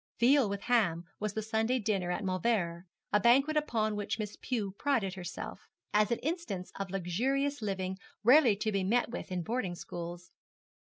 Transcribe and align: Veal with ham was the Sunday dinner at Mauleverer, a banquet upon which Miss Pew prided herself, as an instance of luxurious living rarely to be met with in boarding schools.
Veal 0.19 0.49
with 0.49 0.61
ham 0.61 1.03
was 1.19 1.35
the 1.35 1.43
Sunday 1.43 1.77
dinner 1.77 2.09
at 2.09 2.23
Mauleverer, 2.23 2.85
a 3.13 3.19
banquet 3.19 3.55
upon 3.55 3.95
which 3.95 4.17
Miss 4.17 4.35
Pew 4.35 4.71
prided 4.79 5.13
herself, 5.13 5.67
as 5.93 6.09
an 6.09 6.17
instance 6.23 6.71
of 6.79 6.89
luxurious 6.89 7.61
living 7.61 7.99
rarely 8.23 8.55
to 8.55 8.71
be 8.71 8.83
met 8.83 9.11
with 9.11 9.31
in 9.31 9.43
boarding 9.43 9.75
schools. 9.75 10.31